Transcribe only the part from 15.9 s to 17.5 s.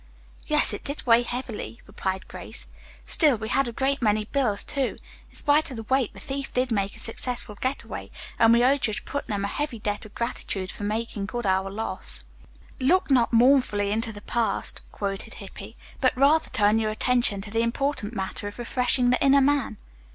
"but rather turn your attention